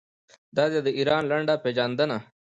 دا 0.55 0.65
دی 0.71 0.79
د 0.85 0.89
ایران 0.99 1.23
لنډه 1.31 1.55
پیژندنه. 1.63 2.17